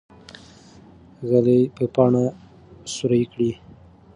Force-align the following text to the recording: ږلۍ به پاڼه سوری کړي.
ږلۍ 1.29 1.61
به 1.75 1.85
پاڼه 1.93 2.25
سوری 2.93 3.23
کړي. 3.31 3.51